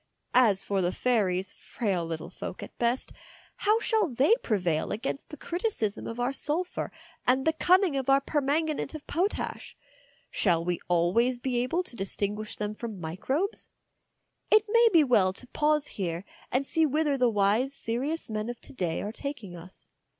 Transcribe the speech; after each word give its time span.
As 0.33 0.63
for 0.63 0.81
the 0.81 0.91
fairies, 0.91 1.53
frail 1.53 2.03
little 2.03 2.31
folk 2.31 2.63
at 2.63 2.75
best, 2.79 3.11
how 3.57 3.79
shall 3.79 4.07
they 4.07 4.33
prevail 4.41 4.91
against 4.91 5.29
the 5.29 5.37
criticism 5.37 6.07
of 6.07 6.19
our 6.19 6.33
sulphur 6.33 6.91
and 7.27 7.45
the 7.45 7.53
cunning 7.53 7.95
of 7.95 8.09
our 8.09 8.19
permanganate 8.19 8.95
of 8.95 9.05
potash? 9.05 9.77
Shall 10.31 10.65
we 10.65 10.79
always 10.87 11.37
be 11.37 11.57
able 11.57 11.83
to 11.83 11.95
dis 11.95 12.15
tinguish 12.15 12.57
them 12.57 12.73
from 12.73 12.99
microbes? 12.99 13.69
208 14.49 14.49
THE 14.49 14.57
DAY 14.57 14.57
BEFORE 14.57 14.57
YESTERDAY 14.57 14.57
It 14.57 14.73
may 14.73 14.89
be 14.91 15.03
well 15.03 15.33
to 15.33 15.47
pause 15.49 15.87
here 15.99 16.25
and 16.51 16.65
see 16.65 16.85
whither 16.87 17.15
the 17.15 17.29
wise, 17.29 17.71
serious 17.71 18.27
men 18.27 18.49
of 18.49 18.59
to 18.61 18.73
day 18.73 19.03
are 19.03 19.11
taking 19.11 19.55
us. 19.55 19.87